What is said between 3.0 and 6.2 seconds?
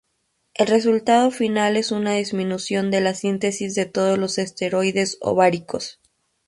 la síntesis de todos los esteroides ováricos.